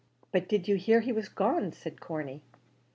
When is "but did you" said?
0.31-0.77